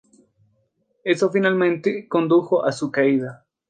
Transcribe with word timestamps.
Esto 1.03 1.29
finalmente 1.29 2.07
condujo 2.07 2.65
a 2.65 2.71
su 2.71 2.89
caída. 2.91 3.45